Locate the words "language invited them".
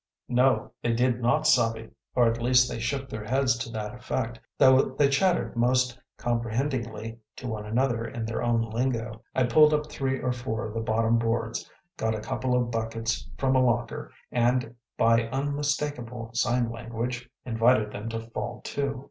16.71-18.09